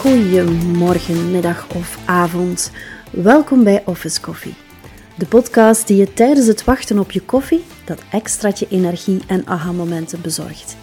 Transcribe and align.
Goedemorgen, 0.00 1.30
middag 1.30 1.66
of 1.74 1.98
avond. 2.04 2.70
Welkom 3.10 3.64
bij 3.64 3.82
Office 3.84 4.20
Coffee. 4.20 4.54
De 5.14 5.26
podcast 5.26 5.86
die 5.86 5.96
je 5.96 6.12
tijdens 6.12 6.46
het 6.46 6.64
wachten 6.64 6.98
op 6.98 7.10
je 7.10 7.20
koffie 7.20 7.64
dat 7.84 8.02
extraatje 8.10 8.66
energie 8.70 9.20
en 9.26 9.46
aha-momenten 9.46 10.20
bezorgt. 10.20 10.76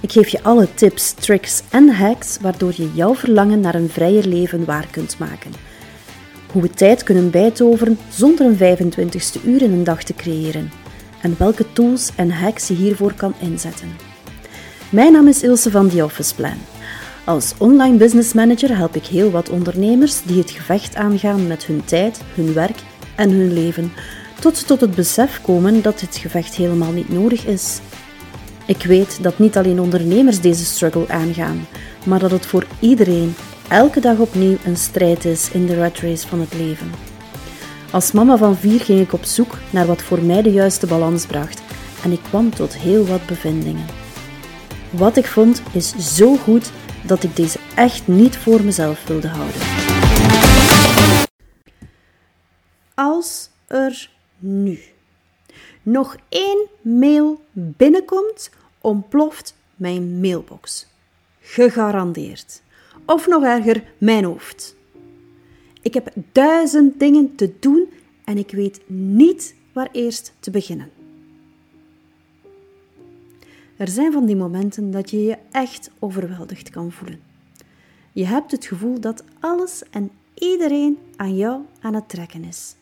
Ik 0.00 0.12
geef 0.12 0.28
je 0.28 0.42
alle 0.42 0.74
tips, 0.74 1.12
tricks 1.12 1.62
en 1.70 1.88
hacks 1.88 2.38
waardoor 2.40 2.72
je 2.76 2.92
jouw 2.94 3.14
verlangen 3.14 3.60
naar 3.60 3.74
een 3.74 3.88
vrijer 3.88 4.26
leven 4.26 4.64
waar 4.64 4.86
kunt 4.90 5.18
maken. 5.18 5.52
Hoe 6.52 6.62
we 6.62 6.70
tijd 6.70 7.02
kunnen 7.02 7.30
bijtoveren 7.30 7.98
zonder 8.08 8.46
een 8.46 8.78
25ste 8.78 9.44
uur 9.44 9.62
in 9.62 9.72
een 9.72 9.84
dag 9.84 10.02
te 10.02 10.14
creëren. 10.14 10.70
En 11.22 11.34
welke 11.38 11.72
tools 11.72 12.10
en 12.16 12.30
hacks 12.30 12.68
je 12.68 12.74
hiervoor 12.74 13.12
kan 13.12 13.34
inzetten. 13.40 13.96
Mijn 14.90 15.12
naam 15.12 15.28
is 15.28 15.42
Ilse 15.42 15.70
van 15.70 15.88
The 15.88 16.04
Office 16.04 16.34
Plan. 16.34 16.56
Als 17.24 17.54
online 17.58 17.96
business 17.96 18.32
manager 18.32 18.76
help 18.76 18.94
ik 18.94 19.06
heel 19.06 19.30
wat 19.30 19.48
ondernemers 19.48 20.22
die 20.22 20.38
het 20.38 20.50
gevecht 20.50 20.94
aangaan 20.94 21.46
met 21.46 21.64
hun 21.64 21.84
tijd, 21.84 22.20
hun 22.34 22.52
werk 22.52 22.78
en 23.16 23.30
hun 23.30 23.52
leven, 23.52 23.92
tot 24.40 24.56
ze 24.56 24.64
tot 24.64 24.80
het 24.80 24.94
besef 24.94 25.40
komen 25.42 25.82
dat 25.82 25.98
dit 25.98 26.16
gevecht 26.16 26.54
helemaal 26.54 26.92
niet 26.92 27.08
nodig 27.08 27.46
is. 27.46 27.80
Ik 28.66 28.82
weet 28.82 29.22
dat 29.22 29.38
niet 29.38 29.56
alleen 29.56 29.80
ondernemers 29.80 30.40
deze 30.40 30.64
struggle 30.64 31.08
aangaan, 31.08 31.66
maar 32.04 32.18
dat 32.18 32.30
het 32.30 32.46
voor 32.46 32.66
iedereen 32.80 33.34
elke 33.68 34.00
dag 34.00 34.18
opnieuw 34.18 34.56
een 34.64 34.76
strijd 34.76 35.24
is 35.24 35.50
in 35.50 35.66
de 35.66 35.78
rat 35.78 35.98
race 35.98 36.28
van 36.28 36.40
het 36.40 36.54
leven. 36.54 37.07
Als 37.92 38.12
mama 38.12 38.36
van 38.36 38.56
vier 38.56 38.80
ging 38.80 39.00
ik 39.00 39.12
op 39.12 39.24
zoek 39.24 39.58
naar 39.70 39.86
wat 39.86 40.02
voor 40.02 40.22
mij 40.22 40.42
de 40.42 40.52
juiste 40.52 40.86
balans 40.86 41.26
bracht 41.26 41.62
en 42.04 42.12
ik 42.12 42.20
kwam 42.22 42.50
tot 42.50 42.76
heel 42.76 43.06
wat 43.06 43.26
bevindingen. 43.26 43.86
Wat 44.90 45.16
ik 45.16 45.26
vond 45.26 45.62
is 45.72 46.16
zo 46.16 46.36
goed 46.36 46.72
dat 47.06 47.22
ik 47.22 47.36
deze 47.36 47.58
echt 47.74 48.08
niet 48.08 48.36
voor 48.36 48.62
mezelf 48.62 49.06
wilde 49.06 49.28
houden. 49.28 49.60
Als 52.94 53.50
er 53.66 54.10
nu 54.38 54.78
nog 55.82 56.16
één 56.28 56.66
mail 56.80 57.40
binnenkomt, 57.52 58.50
ontploft 58.80 59.54
mijn 59.76 60.20
mailbox. 60.20 60.86
Gegarandeerd. 61.40 62.62
Of 63.06 63.26
nog 63.26 63.42
erger, 63.42 63.82
mijn 63.98 64.24
hoofd. 64.24 64.76
Ik 65.88 65.94
heb 65.94 66.12
duizend 66.32 66.98
dingen 66.98 67.34
te 67.34 67.54
doen 67.60 67.88
en 68.24 68.38
ik 68.38 68.50
weet 68.50 68.80
niet 68.86 69.54
waar 69.72 69.88
eerst 69.92 70.32
te 70.40 70.50
beginnen. 70.50 70.90
Er 73.76 73.88
zijn 73.88 74.12
van 74.12 74.26
die 74.26 74.36
momenten 74.36 74.90
dat 74.90 75.10
je 75.10 75.22
je 75.22 75.38
echt 75.50 75.90
overweldigd 75.98 76.70
kan 76.70 76.92
voelen. 76.92 77.20
Je 78.12 78.24
hebt 78.24 78.50
het 78.50 78.66
gevoel 78.66 79.00
dat 79.00 79.24
alles 79.40 79.82
en 79.90 80.10
iedereen 80.34 80.98
aan 81.16 81.36
jou 81.36 81.62
aan 81.80 81.94
het 81.94 82.08
trekken 82.08 82.44
is 82.44 82.74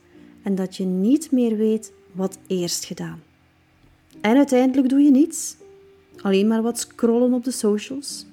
en 0.43 0.55
dat 0.55 0.77
je 0.77 0.85
niet 0.85 1.31
meer 1.31 1.57
weet 1.57 1.93
wat 2.13 2.39
eerst 2.47 2.85
gedaan. 2.85 3.23
En 4.21 4.37
uiteindelijk 4.37 4.89
doe 4.89 5.01
je 5.01 5.11
niets, 5.11 5.57
alleen 6.21 6.47
maar 6.47 6.63
wat 6.63 6.79
scrollen 6.79 7.33
op 7.33 7.45
de 7.45 7.51
socials. 7.51 8.27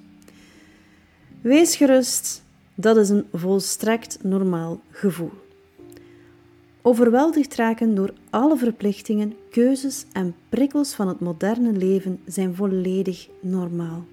Wees 1.40 1.76
gerust, 1.76 2.43
dat 2.74 2.96
is 2.96 3.08
een 3.08 3.26
volstrekt 3.32 4.18
normaal 4.22 4.80
gevoel. 4.90 5.30
Overweldigd 6.82 7.54
raken 7.54 7.94
door 7.94 8.12
alle 8.30 8.56
verplichtingen, 8.56 9.34
keuzes 9.50 10.04
en 10.12 10.34
prikkels 10.48 10.94
van 10.94 11.08
het 11.08 11.20
moderne 11.20 11.72
leven 11.72 12.20
zijn 12.26 12.54
volledig 12.54 13.28
normaal. 13.40 14.04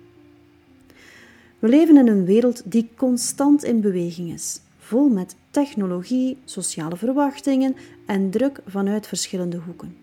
We 1.60 1.68
leven 1.68 1.98
in 1.98 2.08
een 2.08 2.26
wereld 2.26 2.72
die 2.72 2.90
constant 2.96 3.64
in 3.64 3.82
beweging 3.82 4.34
is, 4.34 4.62
vol 4.78 5.10
met 5.10 5.36
technologie, 5.50 6.38
sociale 6.46 6.98
verwachtingen 6.98 7.76
en 8.06 8.30
druk 8.30 8.60
vanuit 8.68 9.08
verschillende 9.08 9.58
hoeken. 9.58 9.96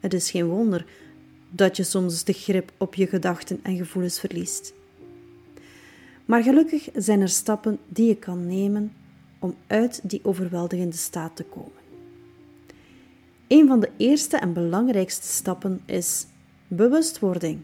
Het 0.00 0.14
is 0.14 0.30
geen 0.30 0.46
wonder 0.46 0.86
dat 1.50 1.76
je 1.76 1.82
soms 1.82 2.24
de 2.24 2.32
grip 2.32 2.72
op 2.76 2.94
je 2.94 3.06
gedachten 3.06 3.60
en 3.62 3.76
gevoelens 3.76 4.20
verliest. 4.20 4.72
Maar 6.28 6.42
gelukkig 6.42 6.88
zijn 6.94 7.20
er 7.20 7.28
stappen 7.28 7.78
die 7.86 8.06
je 8.06 8.16
kan 8.16 8.46
nemen 8.46 8.92
om 9.38 9.54
uit 9.66 10.00
die 10.02 10.20
overweldigende 10.22 10.96
staat 10.96 11.36
te 11.36 11.44
komen. 11.44 11.82
Een 13.46 13.66
van 13.66 13.80
de 13.80 13.90
eerste 13.96 14.36
en 14.36 14.52
belangrijkste 14.52 15.26
stappen 15.26 15.80
is 15.84 16.26
bewustwording. 16.66 17.60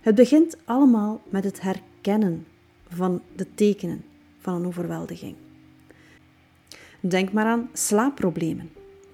Het 0.00 0.14
begint 0.14 0.56
allemaal 0.64 1.22
met 1.28 1.44
het 1.44 1.60
herkennen 1.60 2.46
van 2.88 3.22
de 3.36 3.46
tekenen 3.54 4.04
van 4.38 4.54
een 4.54 4.66
overweldiging. 4.66 5.34
Denk 7.00 7.32
maar 7.32 7.46
aan 7.46 7.68
slaapproblemen, 7.72 8.70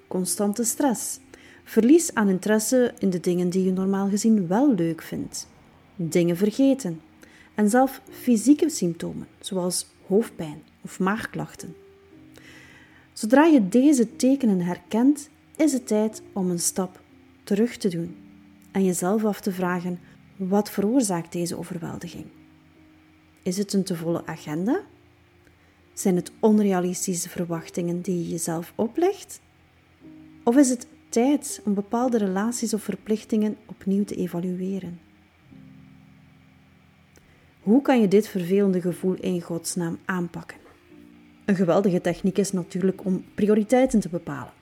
constante 0.09 0.65
stress, 0.65 1.19
verlies 1.65 2.15
aan 2.15 2.29
interesse 2.29 2.95
in 2.99 3.11
de 3.11 3.21
dingen 3.21 3.51
die 3.51 3.65
je 3.65 3.73
normaal 3.73 4.09
gezien 4.09 4.47
wel 4.47 4.75
leuk 4.75 5.03
vindt, 5.03 5.49
dingen 5.97 6.37
vergeten 6.37 7.01
en 7.61 7.71
zelf 7.71 8.01
fysieke 8.11 8.71
symptomen 8.71 9.27
zoals 9.41 9.87
hoofdpijn 10.07 10.63
of 10.81 10.99
maagklachten. 10.99 11.75
Zodra 13.13 13.45
je 13.45 13.69
deze 13.69 14.17
tekenen 14.17 14.61
herkent, 14.61 15.29
is 15.57 15.73
het 15.73 15.87
tijd 15.87 16.23
om 16.33 16.51
een 16.51 16.59
stap 16.59 17.01
terug 17.45 17.77
te 17.77 17.89
doen 17.89 18.17
en 18.73 18.85
jezelf 18.85 19.25
af 19.25 19.41
te 19.41 19.53
vragen: 19.53 19.99
wat 20.37 20.71
veroorzaakt 20.71 21.33
deze 21.33 21.59
overweldiging? 21.59 22.25
Is 23.43 23.57
het 23.57 23.73
een 23.73 23.85
te 23.85 23.97
volle 23.97 24.27
agenda? 24.27 24.81
Zijn 25.93 26.17
het 26.17 26.33
onrealistische 26.39 27.29
verwachtingen 27.29 28.01
die 28.01 28.19
je 28.19 28.29
jezelf 28.29 28.73
oplegt? 28.75 29.41
Of 30.45 30.57
is 30.57 30.69
het 30.69 30.87
tijd 31.09 31.61
om 31.65 31.75
bepaalde 31.75 32.19
relaties 32.19 32.75
of 32.75 32.83
verplichtingen 32.83 33.57
opnieuw 33.67 34.05
te 34.05 34.15
evalueren? 34.15 35.10
Hoe 37.61 37.83
kan 37.83 38.01
je 38.01 38.09
dit 38.09 38.29
vervelende 38.29 38.81
gevoel 38.81 39.15
in 39.15 39.41
godsnaam 39.41 39.99
aanpakken? 40.05 40.57
Een 41.45 41.57
geweldige 41.57 42.01
techniek 42.01 42.39
is 42.39 42.53
natuurlijk 42.53 43.05
om 43.05 43.25
prioriteiten 43.35 44.01
te 44.01 44.09
bepalen. 44.09 44.53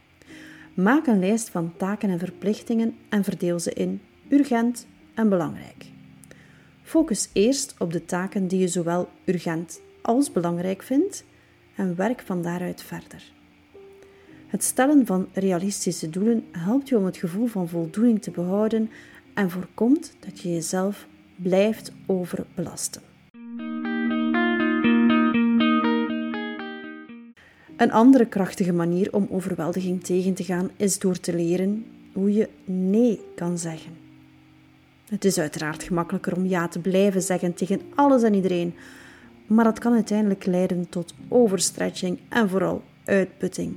Maak 0.75 1.07
een 1.07 1.19
lijst 1.19 1.49
van 1.49 1.73
taken 1.77 2.11
en 2.11 2.19
verplichtingen 2.19 2.97
en 3.09 3.25
verdeel 3.25 3.59
ze 3.59 3.73
in 3.73 4.01
urgent 4.29 4.87
en 5.15 5.29
belangrijk. 5.29 5.87
Focus 6.83 7.29
eerst 7.33 7.75
op 7.79 7.93
de 7.93 8.05
taken 8.05 8.49
die 8.49 8.61
je 8.61 8.69
zowel 8.69 9.09
urgent 9.25 9.81
als 10.03 10.33
belangrijk 10.33 10.83
vindt 10.83 11.25
en 11.77 11.97
werk 11.97 12.21
van 12.21 12.43
daaruit 12.43 12.83
verder. 12.83 13.33
Het 14.47 14.65
stellen 14.65 15.07
van 15.07 15.29
realistische 15.33 16.11
doelen 16.11 16.45
helpt 16.53 16.89
je 16.89 16.97
om 16.97 17.05
het 17.05 17.17
gevoel 17.17 17.47
van 17.47 17.69
voldoening 17.69 18.23
te 18.23 18.31
behouden 18.31 18.91
en 19.35 19.51
voorkomt 19.51 20.17
dat 20.21 20.41
je 20.41 20.53
jezelf 20.53 21.07
blijft 21.43 21.93
overbelasten. 22.07 23.03
Een 27.77 27.93
andere 27.93 28.27
krachtige 28.27 28.73
manier 28.73 29.13
om 29.13 29.29
overweldiging 29.31 30.05
tegen 30.05 30.35
te 30.35 30.45
gaan 30.45 30.71
is 30.77 30.99
door 30.99 31.21
te 31.21 31.35
leren 31.35 31.87
hoe 32.13 32.33
je 32.33 32.49
nee 32.65 33.21
kan 33.35 33.59
zeggen. 33.59 33.93
Het 35.09 35.25
is 35.25 35.39
uiteraard 35.39 35.83
gemakkelijker 35.83 36.37
om 36.37 36.47
ja 36.47 36.69
te 36.69 36.79
blijven 36.79 37.23
zeggen 37.23 37.55
tegen 37.55 37.81
alles 37.95 38.23
en 38.23 38.35
iedereen, 38.35 38.75
maar 39.47 39.65
dat 39.65 39.79
kan 39.79 39.93
uiteindelijk 39.93 40.47
leiden 40.47 40.89
tot 40.89 41.15
overstretching 41.29 42.19
en 42.29 42.49
vooral 42.49 42.83
uitputting. 43.05 43.77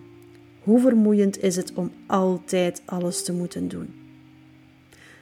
Hoe 0.63 0.79
vermoeiend 0.79 1.43
is 1.43 1.55
het 1.55 1.73
om 1.73 1.91
altijd 2.07 2.81
alles 2.85 3.23
te 3.23 3.33
moeten 3.33 3.67
doen? 3.67 4.00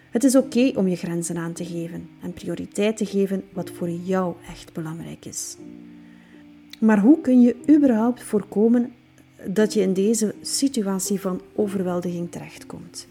Het 0.10 0.24
is 0.24 0.36
oké 0.36 0.72
om 0.76 0.88
je 0.88 0.96
grenzen 0.96 1.38
aan 1.38 1.54
te 1.54 1.66
geven 1.66 2.10
en 2.22 2.34
prioriteit 2.34 2.98
te 2.98 3.06
geven 3.06 3.44
wat 3.54 3.70
voor 3.70 3.90
jou 3.90 4.36
echt 4.48 4.74
belangrijk 4.74 5.26
is. 5.26 5.58
Maar 6.80 7.00
hoe 7.00 7.22
kun 7.22 7.42
je 7.42 7.56
überhaupt 7.70 8.24
voorkomen 8.24 8.94
dat 9.48 9.74
je 9.74 9.82
in 9.82 9.94
deze 9.94 10.36
situatie 10.42 11.20
van 11.20 11.42
overweldiging 11.56 12.32
terechtkomt? 12.32 13.08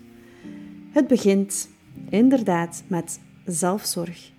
Het 0.91 1.07
begint 1.07 1.69
inderdaad 2.09 2.83
met 2.87 3.21
zelfzorg. 3.45 4.31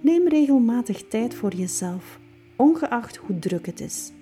Neem 0.00 0.28
regelmatig 0.28 1.08
tijd 1.08 1.34
voor 1.34 1.54
jezelf, 1.54 2.18
ongeacht 2.56 3.16
hoe 3.16 3.38
druk 3.38 3.66
het 3.66 3.80
is. 3.80 4.12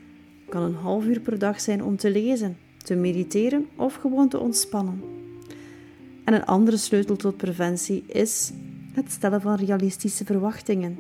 Het 0.40 0.48
kan 0.48 0.62
een 0.62 0.74
half 0.74 1.04
uur 1.04 1.20
per 1.20 1.38
dag 1.38 1.60
zijn 1.60 1.84
om 1.84 1.96
te 1.96 2.10
lezen, 2.10 2.56
te 2.84 2.94
mediteren 2.94 3.66
of 3.76 3.94
gewoon 3.94 4.28
te 4.28 4.38
ontspannen. 4.38 5.19
En 6.24 6.34
een 6.34 6.44
andere 6.44 6.76
sleutel 6.76 7.16
tot 7.16 7.36
preventie 7.36 8.04
is 8.06 8.52
het 8.92 9.12
stellen 9.12 9.40
van 9.40 9.54
realistische 9.54 10.24
verwachtingen. 10.24 10.98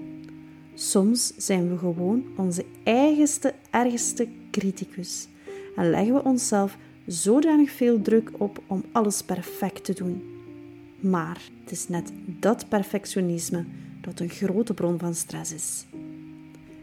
Soms 0.74 1.32
zijn 1.36 1.70
we 1.70 1.78
gewoon 1.78 2.24
onze 2.36 2.64
eigenste, 2.82 3.54
ergste 3.70 4.28
criticus 4.50 5.28
en 5.76 5.90
leggen 5.90 6.14
we 6.14 6.24
onszelf 6.24 6.76
zodanig 7.06 7.70
veel 7.70 8.02
druk 8.02 8.30
op 8.38 8.62
om 8.66 8.84
alles 8.92 9.22
perfect 9.22 9.84
te 9.84 9.92
doen. 9.92 10.22
Maar 11.00 11.40
het 11.62 11.72
is 11.72 11.88
net 11.88 12.12
dat 12.26 12.68
perfectionisme 12.68 13.64
dat 14.00 14.20
een 14.20 14.28
grote 14.28 14.74
bron 14.74 14.98
van 14.98 15.14
stress 15.14 15.52
is. 15.52 15.86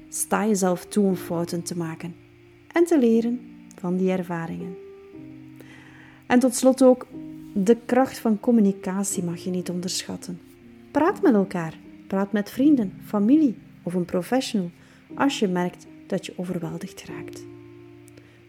Sta 0.10 0.48
jezelf 0.48 0.86
toe 0.86 1.06
om 1.06 1.16
fouten 1.16 1.64
te 1.64 1.78
maken 1.78 2.16
en 2.72 2.86
te 2.86 3.00
leren 3.00 3.40
van 3.80 3.98
die 3.98 4.12
ervaringen. 4.12 4.76
En 6.26 6.40
tot 6.40 6.56
slot 6.56 6.84
ook, 6.84 7.08
de 7.64 7.78
kracht 7.86 8.20
van 8.20 8.40
communicatie 8.40 9.24
mag 9.24 9.38
je 9.38 9.50
niet 9.50 9.70
onderschatten. 9.70 10.40
Praat 10.92 11.22
met 11.22 11.34
elkaar, 11.34 11.74
praat 12.08 12.32
met 12.32 12.50
vrienden, 12.50 12.94
familie 13.06 13.58
of 13.84 13.94
een 13.94 14.06
professional 14.06 14.70
als 15.16 15.40
je 15.40 15.48
merkt 15.48 15.86
dat 16.08 16.26
je 16.26 16.34
overweldigd 16.36 17.04
raakt. 17.04 17.46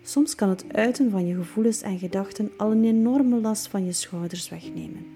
Soms 0.03 0.35
kan 0.35 0.49
het 0.49 0.65
uiten 0.73 1.11
van 1.11 1.27
je 1.27 1.35
gevoelens 1.35 1.83
en 1.83 1.99
gedachten 1.99 2.51
al 2.57 2.71
een 2.71 2.85
enorme 2.85 3.41
last 3.41 3.69
van 3.69 3.85
je 3.85 3.93
schouders 3.93 4.49
wegnemen. 4.49 5.07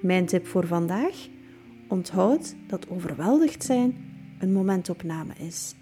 Mijn 0.00 0.26
tip 0.26 0.46
voor 0.46 0.66
vandaag: 0.66 1.28
onthoud 1.88 2.54
dat 2.66 2.88
overweldigd 2.88 3.64
zijn 3.64 3.96
een 4.38 4.52
momentopname 4.52 5.32
is 5.38 5.74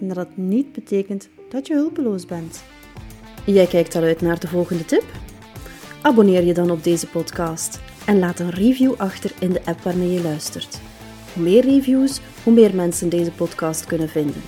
en 0.00 0.08
dat 0.08 0.16
het 0.16 0.36
niet 0.36 0.72
betekent 0.72 1.28
dat 1.48 1.66
je 1.66 1.74
hulpeloos 1.74 2.26
bent. 2.26 2.64
Jij 3.46 3.66
kijkt 3.66 3.94
al 3.94 4.02
uit 4.02 4.20
naar 4.20 4.40
de 4.40 4.48
volgende 4.48 4.84
tip? 4.84 5.04
Abonneer 6.04 6.44
je 6.44 6.54
dan 6.54 6.70
op 6.70 6.84
deze 6.84 7.06
podcast 7.06 7.80
en 8.06 8.18
laat 8.18 8.38
een 8.38 8.50
review 8.50 8.94
achter 8.96 9.30
in 9.38 9.52
de 9.52 9.60
app 9.64 9.80
waarmee 9.80 10.12
je 10.12 10.22
luistert. 10.22 10.80
Hoe 11.32 11.42
meer 11.42 11.64
reviews, 11.64 12.20
hoe 12.42 12.52
meer 12.52 12.74
mensen 12.74 13.08
deze 13.08 13.30
podcast 13.30 13.86
kunnen 13.86 14.08
vinden. 14.08 14.42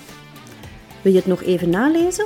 Wil 1.01 1.11
je 1.11 1.17
het 1.17 1.27
nog 1.27 1.43
even 1.43 1.69
nalezen? 1.69 2.25